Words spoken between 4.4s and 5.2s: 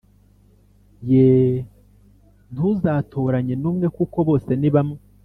nibamwe